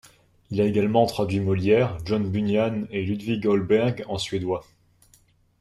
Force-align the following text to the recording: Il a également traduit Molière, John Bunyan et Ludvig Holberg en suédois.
Il 0.49 0.59
a 0.59 0.65
également 0.65 1.05
traduit 1.05 1.39
Molière, 1.41 1.95
John 2.05 2.27
Bunyan 2.27 2.85
et 2.89 3.03
Ludvig 3.03 3.45
Holberg 3.45 4.03
en 4.07 4.17
suédois. 4.17 4.65